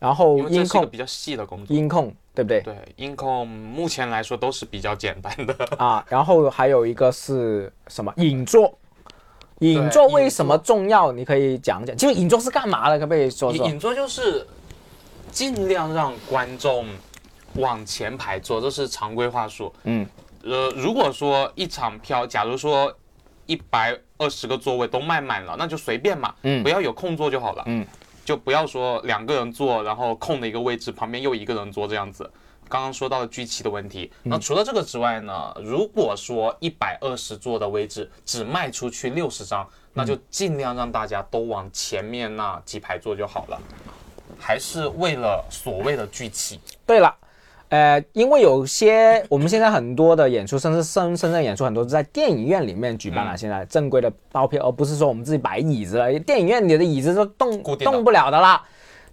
[0.00, 1.76] 然后音控、比较细的工作。
[1.76, 2.60] 音控，对不对？
[2.62, 5.54] 对，音控目前来说都是比较简单的。
[5.78, 8.76] 啊，然后还有一个是什么影座？
[9.60, 11.12] 影座为什么重要？
[11.12, 11.96] 你可以讲讲。
[11.96, 12.98] 就是影座是干嘛的？
[12.98, 13.64] 可不可以说说？
[13.64, 14.44] 引引座就是
[15.30, 16.84] 尽量让观众
[17.58, 19.72] 往前排坐，这是常规话术。
[19.84, 20.06] 嗯，
[20.42, 22.94] 呃，如果说一场票，假如说
[23.46, 26.62] 一百二十个座位都卖满了，那就随便嘛，嗯。
[26.62, 27.86] 不要有空座就好了，嗯，
[28.24, 32.30] 就不要说两个人坐，然后空的一个位置旁边又一个人坐这样子。
[32.68, 34.30] 刚刚说到了聚齐的问题，嗯。
[34.30, 43.60] 那除了这个之外呢，如果说一百二十座的位置只卖出去六十张，那嗯就尽量让大家都往前面那几排坐就好了，
[44.38, 46.60] 还是为了所谓的聚齐。
[46.84, 47.14] 对了，
[47.68, 56.18] 呃，因为有些我们现在很多的演出，甚至深深圳演出很多是在电影院里面举办了，嗯现在正规的包票，而不是说我们自己摆椅子了。
[56.20, 58.62] 电影院里的椅子都动动不了的啦。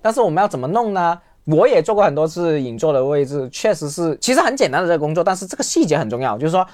[0.01, 1.19] 但是我们要怎么弄呢？
[1.45, 6.65] 我也做过很多次影座的位置，确实是其实很简单的这个工作，但是这个细节很重要，就是说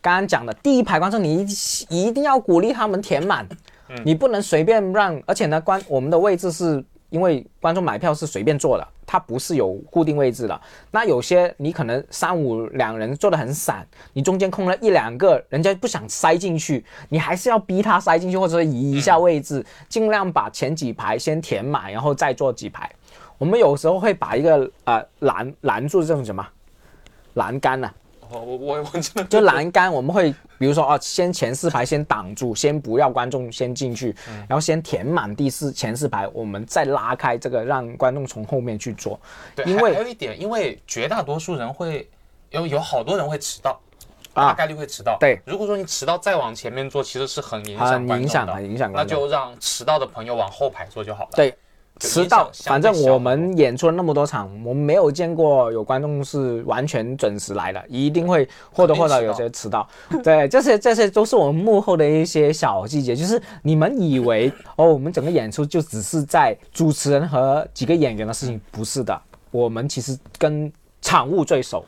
[0.00, 1.46] 刚刚讲的第一排观众，你
[1.90, 3.46] 一一定要鼓励他们填满，
[4.04, 10.60] 你不能随便让，而且呢，观我们的位置是因为观众买票是随便坐的，它不是有固定位置的。
[10.90, 22.90] 那有些你可能三五两人坐的很散，你中间空了一两个，人家不想塞进去，你还是要逼他塞进去，或者移一下位置，尽量把前几排先填满，然后再坐几排。
[23.38, 26.46] 我们有时候会把一个呃拦拦住这种什么
[27.34, 27.90] 栏杆呢、
[28.30, 34.14] 我我我我真的就栏杆，我们会比如说啊，先前四排先挡住，先不要观众先进去，
[34.48, 39.18] 然后先填满第四前四排，我们再拉开这个，让观众从后面去坐。
[39.54, 42.08] 对，因为还有一点，因为绝大多数人会
[42.50, 43.78] 有有好多人会迟到，
[44.34, 45.16] 啊大概率会迟到。
[45.20, 49.18] 对，如果说你迟到再往前面坐，其实是很影响很影响，观众的很影响那观众。
[49.18, 51.30] 就让迟到的朋友往后排坐就好了。
[51.34, 51.56] 对，就
[52.00, 59.88] 迟到反正我们演出了那么多场，我们没有见过有观众是完全准时来的，一定会或多或少有些迟到。
[60.22, 69.18] 对，这些这些都是我们幕后的一些小细节，就是你们以为 哦，我们整个演出就只是在主持人和几个演员的事情，不是的，
[69.50, 71.84] 我们其实跟场务最熟。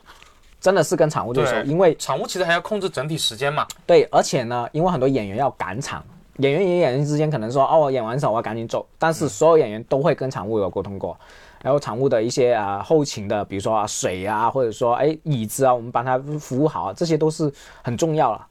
[0.61, 3.65] 真的是跟场务最熟，对因为场务其实还要控制整体时间嘛。
[3.87, 6.05] 对，而且呢，因为很多演员要赶场，
[6.39, 11.17] 演员与演员之间可能说，哦，我演完手我要赶紧走，但是所有演员都会跟场务有沟通过，
[11.63, 18.47] 然后场务的一些啊、后勤的，比如说啊水啊，或者说哎椅子啊，我们帮他服务好啊，这些都是很重要了，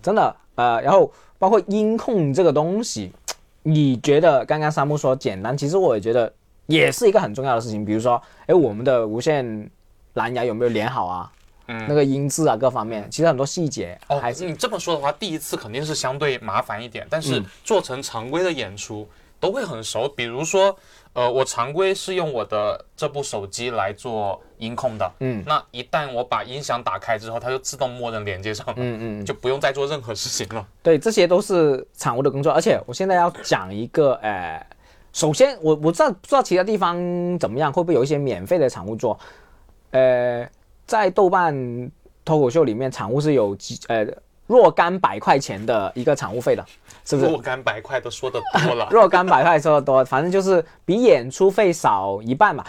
[0.00, 0.36] 真的。
[0.54, 3.10] 呃，然后包括音控这个东西，
[3.62, 6.30] 你觉得刚刚山木说简单，其实我也觉得
[6.66, 9.70] 也是一个很重要的事情，比如说，哎，我们的无线
[10.12, 11.32] 蓝牙有没有连好啊？
[11.68, 20.08] 嗯那个音质啊，各方面，其实很多细节哦还，是你这么说的话，第一次肯定是相对麻烦一点，但嗯是做成常规的演出都会很熟。
[20.08, 20.76] 比如说，
[21.12, 30.66] 呃，我常规是用我的这部手机来做音控的，嗯，那一旦我把音响打开之后，它就自动默认连接上了，嗯嗯， 就不用再做任何事情了。
[30.82, 32.52] 对，这些都是产物的工作。
[32.52, 34.64] 而且我现在要讲一个，呃，
[35.12, 36.96] 首先我我知道不知道其他地方
[37.38, 39.18] 怎么样，会不会有一些免费的产物做？
[39.90, 40.48] 呃，
[40.92, 41.90] 在豆瓣
[42.22, 44.06] 脱口秀里面，场务是有几呃
[44.46, 46.62] 若干百块钱的一个场务费的，
[47.02, 47.30] 是不是？
[47.30, 52.62] 若干百块都说的多了， 若干百块说的多，反正就是比演出费少一半嘛，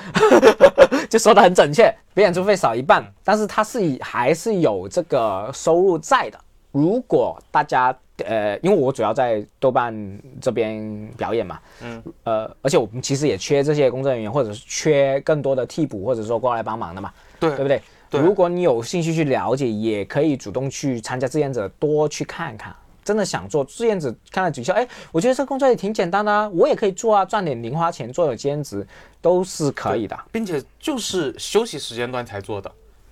[1.12, 6.40] 就说的很准确，比演出费少一半，但是它是以还是有这个收入在的。
[6.72, 9.94] 如果大家呃，因为我主要在豆瓣
[10.40, 17.82] 这边表演嘛，嗯，呃，而且我们其实也缺这些工作人员，或者是缺更多的替补，或者说过来帮忙的嘛，对对不对？
[18.18, 22.76] 对如果你有兴趣去了解，也可以主动去参加志愿者，多去看看。
[23.04, 28.88] 真的想做志愿者，看了几下，哎，我觉得这工作也挺简单的啊，我也可以做啊，赚点零花钱，做点兼职
[29.20, 30.18] 都是可以的。
[30.32, 32.72] 并且就是休息时间段才做的，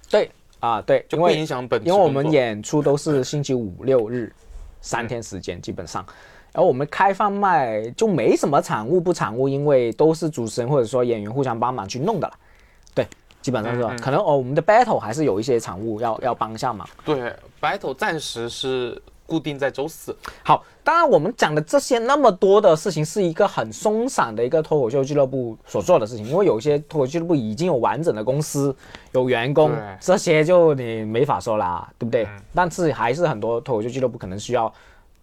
[0.09, 4.33] 对啊，对，就不影响本职因为我们演出都是星期五六日
[4.79, 6.05] 三天时间，基本上。
[6.53, 12.33] 然后我们开放卖就没什么产物不产物，因为都是主持人或者说演员互相帮忙去弄的了。
[13.41, 13.89] 对，基本上是吧。
[13.91, 16.87] 嗯嗯可能哦，我们的 battle 还是有一些产物要要帮一下忙。
[17.03, 28.75] 对 battle 暂时是固定在周四，好，当然我们讲的这些那么多的事情，是一个很松散的一个脱口秀俱乐部所做的事情，因为有一些脱口秀俱乐部已经有完整的公司、
[29.13, 32.25] 有员工，这些就你没法说啦，对不对？
[32.25, 34.67] 嗯但是还是很多脱口秀俱乐部可能需要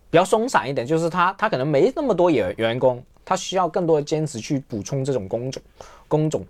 [0.09, 5.63] 比较松散一点，就是他他可能没那么多员员工，他需要更多的兼职去补充这种工种
[6.09, 6.43] 工种，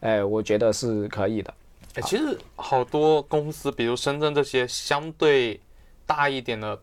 [0.00, 1.54] 哎，我觉得是可以的。
[1.94, 5.60] 哎，其实好多公司，比如深圳这些相对
[6.06, 6.78] 大一点的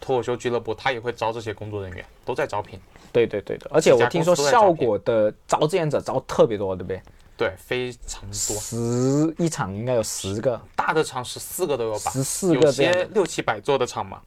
[0.00, 2.80] 脱口秀俱乐部，他也会招这些工作人员，都在招聘。
[3.12, 7.02] 对对对的，而且我听说效果的招志愿者招特别多，对不对？
[7.36, 12.10] 对，非常多，十一场应该有十个，大的场十四个都有吧？
[12.10, 13.08] 十四有个有些。
[13.14, 14.20] 六七百座的场嘛，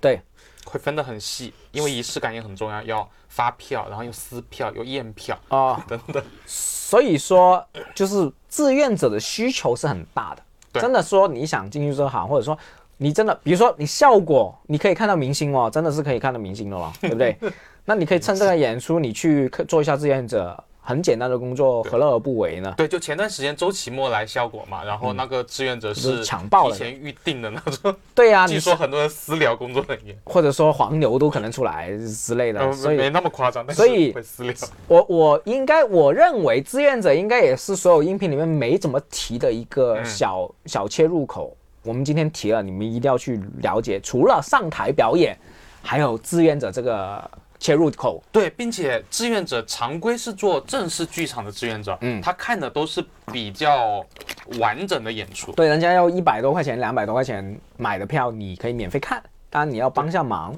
[0.00, 0.20] 对，
[0.68, 6.22] 会分得很细，因为仪式感也很重要，要发票，然后又撕票，又验票啊、 等等。
[6.46, 10.42] 所以说就是志愿者的需求是很大的。
[10.80, 12.56] 真的说你想进去这行，或者说
[12.98, 17.36] 你真的，比如说你效果，你可以看到明星哦，真的是可以看到明星的了，对不对？
[17.86, 22.72] 那你可以趁这个演出，你去做一下志愿者，很简单的工作，何乐而不为呢？
[22.74, 34.54] 对，就前段时间周奇墨来效果嘛，然后那个志愿者是是抢爆了提前预定的那种， 对呀、你据说很多人私聊工作人员， 或者说黄牛都可能出来之类的，呃，所以没那么夸张，所以会私聊。
[34.86, 41.54] 我我应该我认为志愿者应该也是所有音频里面没怎么提的一个小、小切入口。
[41.82, 44.00] 我们今天提了，你们一定要去了解。
[44.00, 45.38] 除了上台表演，
[45.82, 48.22] 还有志愿者这个切入口。
[48.30, 54.04] 对，并且志愿者常规是做正式剧场的志愿者，嗯他看的都是比较
[54.58, 55.52] 完整的演出。
[55.52, 59.22] 对，人家要一百多块钱、两百多块钱买的票，你可以免费看。
[59.50, 60.54] 当然你要帮下忙，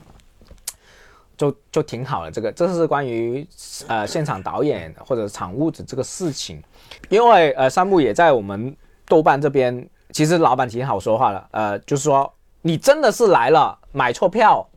[1.37, 2.31] 就就挺好的。
[2.31, 3.47] 这个这是关于
[3.87, 6.63] 呃现场导演或者场务的这个事情，
[7.09, 12.31] 因为呃三木也在我们豆瓣这边，其实老板挺好说话的，呃，就是说
[12.63, 14.69] 你真的是来了买错票，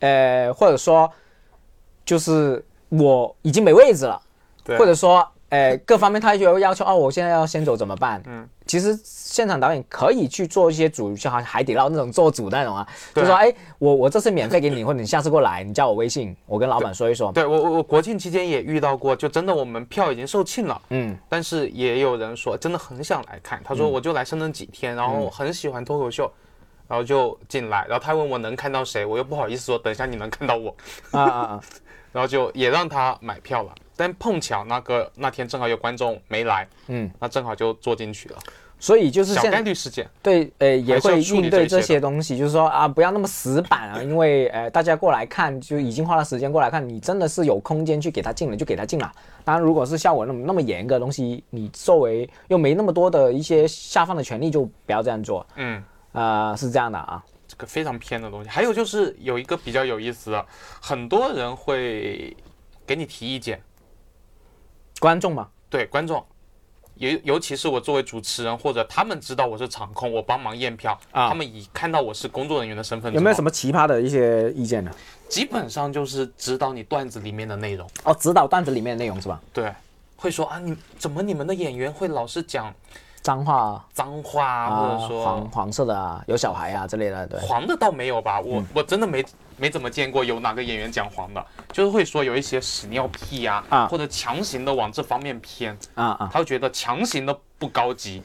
[0.00, 1.10] 呃，或者说
[2.04, 4.20] 就是我已经没位置了。
[4.64, 8.22] 对或者说，哎，各方面他就有要求哦，我现在要先走怎么办？
[8.26, 17.32] 嗯，其实现场导演可以去做一些主，就好像海底捞那种做主那种啊，就说，哎，我我这次免费给你，或者你下次过来，你加我微信，我跟老板说一说。
[17.32, 26.30] 对我我我国庆期间也遇到过，就真的我们票已经售罄了，嗯，但是也有人说真的很想来看，他说我就来深圳几天，然后很喜欢脱口秀。
[26.88, 30.76] 然后就进来，然后他问我能看到谁，我又不好意思说，等一下你能看到我，
[31.12, 31.60] 啊啊啊，
[32.12, 33.74] 然后就也让他买票了。
[33.96, 38.38] 但碰巧那个那天正好有观众没来，嗯，那正好就坐进去了，
[38.80, 40.08] 所以就是小现概率事件。
[40.22, 49.12] 对，呃，也会应对这这些东西，就是说啊，不要那么死板啊，因为呃，大家过来看就已经花了时间过来看，你真的是有空间去给他进了就给他进了。
[49.44, 55.46] 当然，如果是效果那么那么严格的东西，你作为又没那么多的一些下放的权利，就不要这样做。
[55.56, 57.22] 嗯，呃，是这样的啊，
[57.52, 58.48] 这个非常偏的东西。
[58.48, 60.46] 还有就是有一个比较有意思的，
[60.80, 62.34] 很多人会
[62.86, 63.60] 给你提意见，
[64.98, 66.24] 观众嘛，对观众，
[66.94, 73.44] 尤尤其是我作为主持人，或者他们知道我是场控，我帮忙验票，啊他们以看到我是工作人员的身份，有没有什么？
[73.44, 74.90] 么奇葩的一些意见呢？
[75.28, 79.38] 基本上就是指导你段子里面的内容，哦，指导段子里面的内容是吧？
[79.52, 79.70] 对，
[80.16, 82.74] 会说啊，你怎么你们的演员会老是讲
[83.22, 87.40] 脏话啊，脏话啊，或者说黄黄色的啊，有小孩啊之类的，对。
[87.40, 89.24] 黄的倒没有吧，嗯我、我真的没
[89.56, 98.22] 没怎么见过有哪个演员讲黄的，就是会说有一些屎尿屁呀、啊或者强行的往这方面偏，啊啊，他会觉得强行的不高级。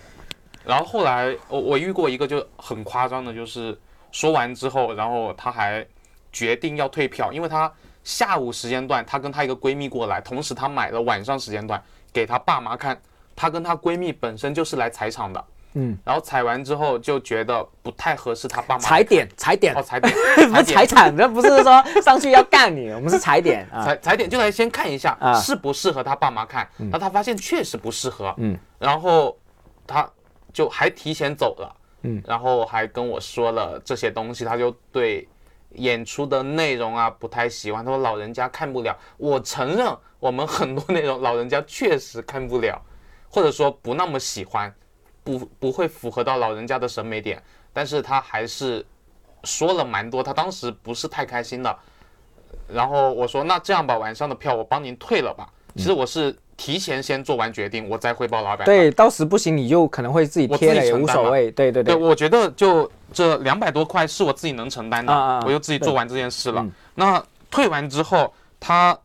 [0.66, 3.78] 然后后来我我遇过一个就很夸张的，就是
[4.12, 5.86] 说完之后，然后他还
[6.34, 7.72] 决定要退票，因为他
[8.04, 11.82] 下午时间段他跟她一个闺蜜过来，同时他买了晚上时间段
[12.12, 13.00] 给他爸妈看，
[13.38, 15.46] 她跟她闺蜜本身就是来踩场的。
[15.74, 19.76] 嗯，然后踩完之后就觉得不太合适，她爸妈踩点踩点。
[19.76, 20.12] 哦，，踩点，
[20.50, 23.86] 不是踩场，那不是说上去要干你，我们是踩点啊。
[23.86, 25.40] 踩 踩点就来先看一下啊。
[25.40, 29.38] 适不适合他爸妈看，然后他发现确实不适合，嗯，然后
[29.86, 30.10] 他
[30.52, 35.28] 就还提前走了，嗯，然后还跟我说了这些东西，他就对
[35.74, 38.98] 演出的内容啊不太喜欢，他说老人家看不了。
[39.18, 42.82] 我承认我们很多内容老人家确实看不了，
[43.30, 44.74] 或者说不那么喜欢，
[45.24, 47.42] 不不会符合到老人家的审美点，
[47.74, 48.86] 但是他还是
[49.44, 51.78] 说了蛮多，他当时不是太开心的。
[52.68, 55.48] 然后我说那这样吧，晚上的票我帮您退了吧。
[55.76, 58.66] 其实我是提前先做完决定，我再汇报老板。
[58.66, 61.52] 对，到时不行你就可能会自己贴了也无所谓。
[61.52, 65.14] 对对对，我觉得就这两百多块是我自己能承担的，
[65.46, 66.66] 我就自己做完这件事了。
[66.96, 68.98] 那退完之后，他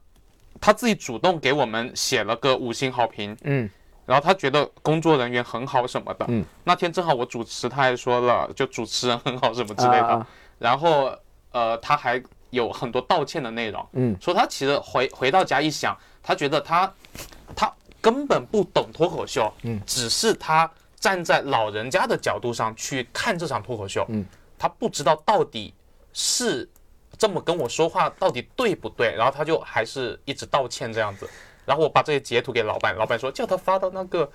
[0.60, 3.36] 他自己主动给我们写了个五星好评。
[3.42, 3.68] 嗯。
[4.05, 10.26] 然后他觉得工作人员很好什么的，嗯，那天正好我主持，他还说了就主持人很好什么之类的，
[10.59, 11.16] 然后
[11.53, 16.92] 呃他还有很多道歉的内容，嗯，说他其实回回到家一想，他觉得他
[17.55, 24.24] 他根本不懂脱口秀，嗯，只是他站在老人家的角度上去看这场脱口秀，嗯，
[24.59, 25.72] 他不知道到底
[26.12, 26.68] 是
[27.16, 31.28] 这么跟我说话到底对不对，然后他就还是一直道歉这样子。
[31.64, 34.30] 然后我把这些截图给老板，老板说叫他发到那个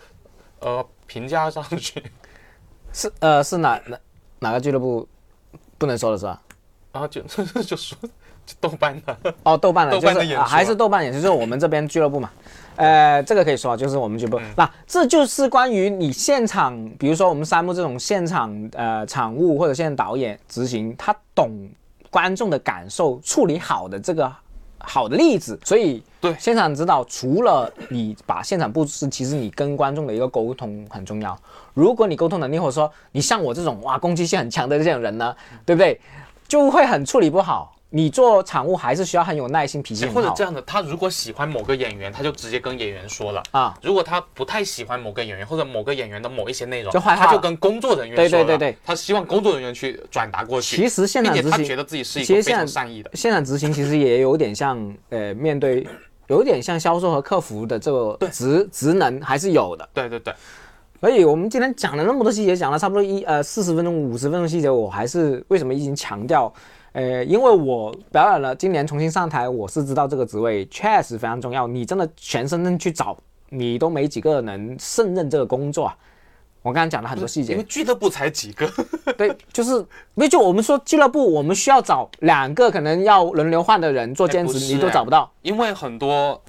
[0.60, 2.04] 呃评价上去。
[2.94, 3.98] 是呃是哪哪
[4.40, 5.08] 哪个俱乐部
[5.78, 6.42] 不能说的是吧？
[6.92, 7.22] 然后就
[7.62, 7.98] 就说
[8.62, 12.32] 豆瓣的哦豆瓣的就是还是豆瓣演出，就是我们这边俱乐部嘛。
[12.78, 14.44] 呃，这个可以说就是我们俱乐部。
[14.56, 21.70] 那这就是关于你现场，比如说我们三木这种现场呃场务或者现场导演执行，他懂
[22.10, 24.34] 观众的感受，处理好的这个。
[24.80, 31.38] 好的例子，所以对现场指导，除了你把现场布置，其实你跟观众的一个沟通很重要。
[31.74, 36.00] 如果你沟通能力，或者说你像我这种哇攻击性很强的这种人呢，对不对？
[36.48, 37.77] 就会很处理不好。
[37.90, 43.78] 你做产物还是需要很有耐心、脾气或者这样的，他如果喜欢某个演员，他就直接跟演员说了啊。
[43.82, 48.40] 如果他不太喜欢某个演员或者某个演员的某一些内容，就他就跟工作人员说。
[48.40, 50.76] 对对对对，他希望工作人员去转达过去。
[50.76, 53.10] 其实现场执行，他觉得自己是一个非常善意的。
[53.14, 54.78] 现场执行其实也有点像，
[55.10, 55.88] 呃，面对
[56.28, 59.88] 有点像销售和客服的这个职职能还是有的。
[59.94, 60.34] 对对对。
[61.00, 66.54] 所以我们今天讲了那么多细节，讲了差不多一呃四十分钟、五十分钟细节，我还是为什么已经强调。
[66.98, 71.68] 呃，因为我表演了，今年重新上台，我是知道这个职位确实非常重要。
[71.68, 73.16] 你真的全身心去找，
[73.50, 75.94] 你都没几个能胜任这个工作。
[76.64, 78.68] 我刚刚讲了很多细节，因为俱乐部才几个。
[79.16, 79.86] 对，就是
[80.16, 86.42] 那就我们说俱乐部，我们需要找两个可能要轮流换的人做兼职，你都找不到，因为很多。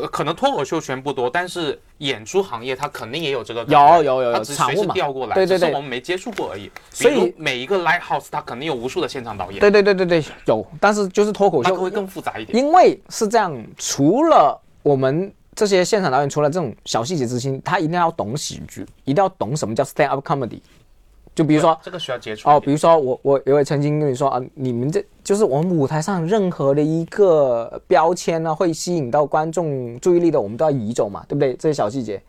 [0.00, 3.64] 呃，可能脱口秀圈不多，但是演出行业它肯定也有这个。
[3.64, 6.70] 有有有，有只是随时调过来，对对对，我们没接触过而已。
[6.90, 9.60] 所以每一个 live house 它肯定有无数的现场导演。
[9.60, 12.56] 对对对对对，有，但是就是脱口秀会更复杂一点。
[12.56, 20.60] 因为是这样，除了我们这些现场导演，除了这种小细节之心，他一定要懂喜剧，一定要懂什么叫 stand up comedy。
[21.38, 31.54] 就比如说这个需要接触哦，比如说我我也会曾经跟你说啊，你们这就是我们舞台上任何的一个标签呢，会吸引到观众注意力的，我们都要移走嘛，对不对？
[31.54, 32.20] 这些小细节。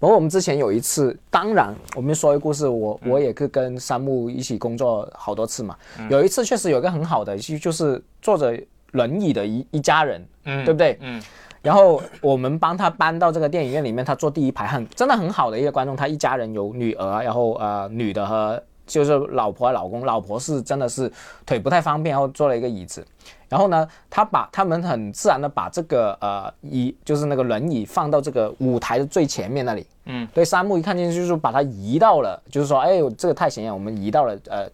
[0.00, 5.76] 包括我们之前有一次，当然我们说一个故事，我我也是跟山木一起工作好多次嘛。
[6.10, 10.98] 有一次确实有个很好的，就就是坐着轮椅的一一家人，嗯，对不对？
[11.00, 11.22] 嗯。
[11.68, 15.94] 然后我们帮他搬到这个电影院里面，他坐第一排，很真的很好的一个观众。
[15.94, 21.12] 他一家人有女儿，然后呃女的和就是老婆老公，老婆是真的是
[21.44, 23.06] 腿不太方便，然后坐了一个椅子。
[23.50, 29.86] 然后呢，他把他们很自然的把这个呃椅就是那个轮椅放到这个舞台的最前面那里。
[30.06, 34.66] 嗯，对，三木一看见就是把它移到了，就是说哎呦这个太显眼，我们移到了呃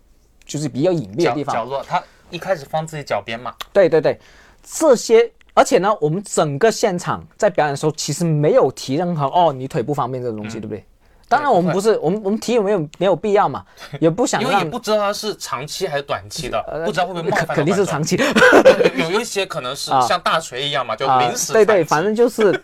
[0.45, 1.83] 就是比较隐蔽的地方角落。
[1.83, 3.53] 他一开始放自己脚边嘛。
[3.73, 4.17] 对对对，
[4.63, 5.29] 这些。
[5.55, 10.85] 而且呢，我们整个现场在表演的时候，其实没有提任何哦，你腿不方便这个东西，对不对？
[11.27, 13.65] 当然，我们不是，我们我们提有没有没有必要嘛？
[13.99, 17.57] 也不想，因为也不知道它是长期还是短期的，不知道会不会冒犯。
[17.57, 18.17] 肯定是长期，
[18.99, 21.53] 有有一些可能是像大锤一样嘛，就临时。
[21.53, 22.63] 对对，反正就是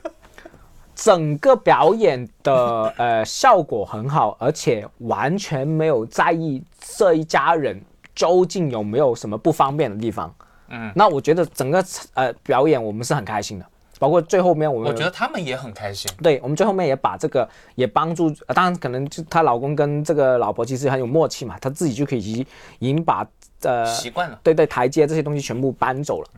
[0.94, 6.62] 整个表演的呃效果很好，而且完全没有在意
[6.96, 7.80] 这一家人
[8.14, 10.32] 究竟有没有什么不方便的地方。
[10.70, 13.66] 嗯，那我觉得整个呃表演我们是很开心的，
[13.98, 16.10] 包括最后面我们，我觉得他们也很开心。
[16.22, 22.46] 对我们最后面也把这个也帮助，当然可能就她老公跟这个老婆其实很有默契嘛，她自己就可以
[22.78, 23.26] 已经把
[23.62, 26.28] 呃习惯了，对对台阶这些东西全部搬走了，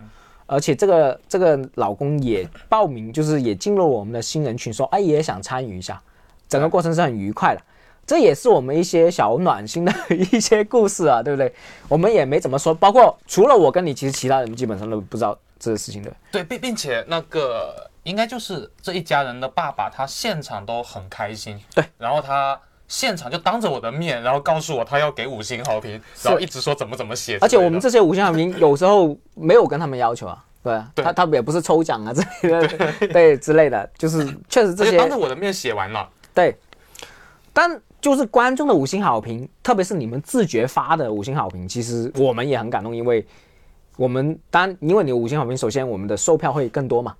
[0.46, 6.00] 而且这个这个老公也报名，就是也进入我们的新人群，说哎也想参与一下，
[6.48, 7.60] 整个过程是很愉快的。
[8.12, 11.50] 这也是我们一些小暖心的一些故事啊，对不对？
[11.88, 16.12] 我们也没怎么说，包括除了我跟你，其实其他人基本上都不知道这个事情的。
[16.30, 21.58] 对，并并且那个应该就是这一家人的爸爸，他现场都很开心。
[21.74, 27.38] 对，然后他现场就当着我的面，然后告诉我他要给五星好评，然后一直说怎么怎么写。
[27.40, 36.06] 而且我们这些五星好评有时候没有跟他们要求啊，对，他他也不是抽奖啊之类的，对之类的，就是确实这些当着我的面写完了。
[36.34, 36.54] 对。
[37.52, 43.24] 但就是观众的五星好评，特别是你们自觉发的五星好评，其实我们也很感动，因为
[43.96, 47.14] 我们当因为你五星好评，首先我们的售票会更多嘛，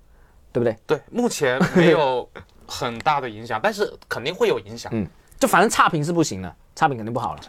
[0.51, 0.75] 对不对？
[0.85, 2.27] 对，目前没有
[2.67, 4.91] 很大的影响，但是肯定会有影响。
[4.93, 5.07] 嗯，
[5.39, 7.41] 就反正差评是不行的，差评肯定不好了。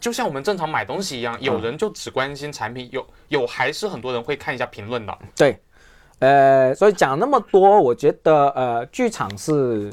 [0.00, 5.18] 就像我们正常买东西一样，有人就只关心产品，有有还是很多人会看一下评论的。
[5.36, 5.58] 对，
[6.18, 9.92] 呃，所以讲那么多，我觉得呃，剧场是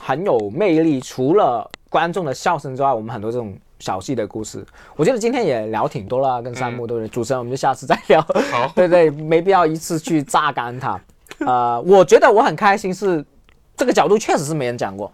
[0.00, 4.64] 很有魅力，除了观众的笑声之外，我们很多这种小戏的故事，
[4.96, 7.08] 我觉得今天也聊挺多了，跟山木对不对？
[7.08, 8.20] 主持人，我们就下次再聊。
[8.50, 10.98] 好， 对对，没必要一次去榨干它。
[11.40, 13.24] 呃，我觉得我很开心，是
[13.76, 15.12] 这个角度确实是没人讲过，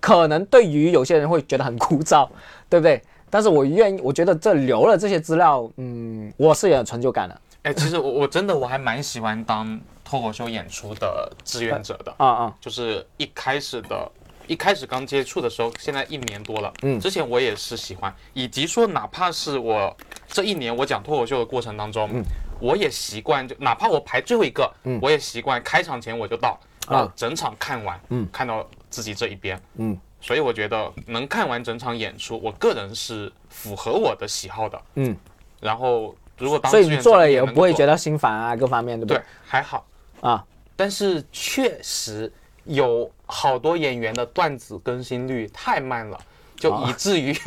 [0.00, 2.28] 可能对于有些人会觉得很枯燥，
[2.68, 3.02] 对不对？
[3.30, 7.40] 但是我愿意，我觉得这留了这些资料，嗯，我是有成就感的。
[7.64, 14.10] 哎，其实我我真的我还蛮喜欢当脱口秀演出的志愿者的啊啊，就是一开始的，
[14.48, 19.96] 一开始刚接触的时候，现在一年多了，嗯，之前我也是喜欢，以及说哪怕是我
[20.26, 22.24] 这一年我讲脱口秀的过程当中，嗯，
[22.58, 29.96] 我也习惯就哪怕我排最后一个，嗯，我也习惯开场前我就到，啊，整场看完，嗯，看到自己这一边，嗯。
[30.20, 34.82] 所以我觉得能看完整场演出，我个人是符合我的喜好的。
[34.96, 35.16] 嗯，
[35.60, 39.16] 然后如果当所以你做了也不会觉得心烦啊，各方面对不对？
[39.16, 39.86] 对，还好
[40.20, 40.44] 啊。
[40.74, 42.32] 但是确实
[42.68, 46.16] 有好多演员的段子更新率太慢了，
[46.56, 47.34] 就以至于。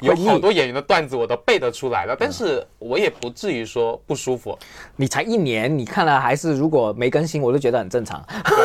[0.00, 4.58] 有好多演员的段子我都背得出来了，但是我也不至于说不舒服。
[4.96, 8.22] 你才一年，你看了还是如果没更新，我都觉得很正常。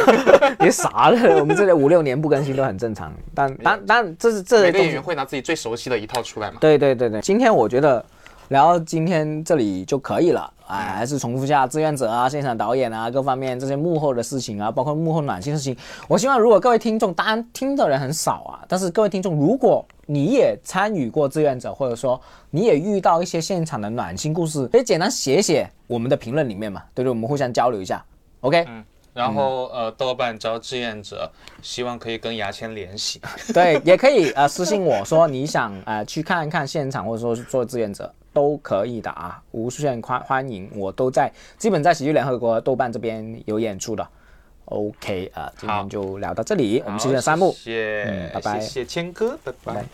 [0.60, 3.14] 你傻了，我们这里五六年不更新都很正常。
[3.36, 6.58] 但但但这是这每个演员会拿自己最熟悉的一套出来嘛？
[6.60, 8.04] 对对对对，今天我觉得。
[8.50, 15.78] 聊今天这里就可以了，哎，还是重复下志愿者啊、现场导演啊各方面这些幕后的事情啊，包括幕后暖心事情。
[16.08, 22.20] 我希望如果各位听众，当然听的人很少啊，但是各位听众，如果你也参与过志愿者，或者说
[22.50, 27.10] 你也遇到一些现场的暖心故事，可以简单写写我们的评论里面嘛，对不对？
[27.10, 28.04] 我们互相交流一下
[28.42, 28.84] ，OK 嗯。
[29.12, 31.30] 然后呃，豆瓣招志愿者，
[31.62, 33.20] 希望可以跟牙签联系。
[33.54, 44.08] 对，也可以呃私信我说你想呃去看一看现场，或者说做志愿者都可以的啊，无限欢欢迎，我都在，基本在喜剧联合国豆瓣这边有演出的。
[44.66, 49.86] OK 啊，今天就聊到这里，我们谢谢三木，谢谢，拜拜，谢谢谦哥，拜拜。